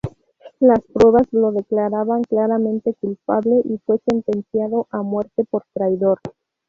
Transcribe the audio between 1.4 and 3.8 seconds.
declaraban claramente culpable y